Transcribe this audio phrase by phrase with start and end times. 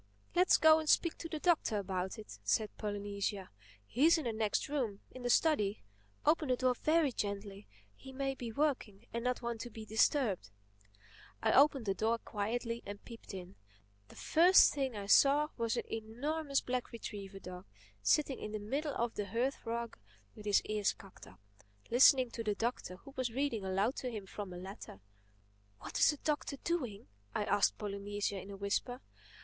[0.29, 3.51] "Humph!—Let's go and speak to the Doctor about it," said Polynesia.
[3.85, 5.83] "He's in the next room—in the study.
[6.25, 10.49] Open the door very gently—he may be working and not want to be disturbed."
[11.43, 13.57] I opened the door quietly and peeped in.
[14.07, 17.67] The first thing I saw was an enormous black retriever dog
[18.01, 19.99] sitting in the middle of the hearth rug
[20.35, 21.39] with his ears cocked up,
[21.91, 24.99] listening to the Doctor who was reading aloud to him from a letter.
[25.77, 28.99] "What is the Doctor doing?" I asked Polynesia in a whisper.